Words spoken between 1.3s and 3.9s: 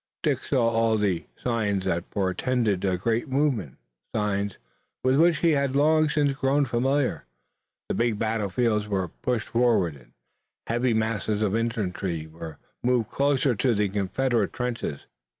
signs that portended a great movement,